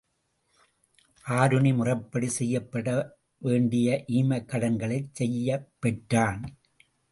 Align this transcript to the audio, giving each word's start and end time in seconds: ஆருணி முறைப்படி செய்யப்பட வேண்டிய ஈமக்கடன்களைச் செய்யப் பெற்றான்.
ஆருணி 1.25 1.75
முறைப்படி 1.75 2.27
செய்யப்பட 2.29 2.87
வேண்டிய 3.41 4.05
ஈமக்கடன்களைச் 4.09 5.11
செய்யப் 5.13 5.69
பெற்றான். 5.79 6.41